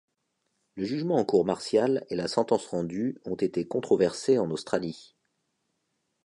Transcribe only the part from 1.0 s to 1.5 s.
en cour